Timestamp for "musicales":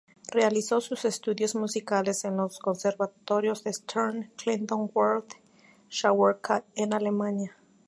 1.53-2.25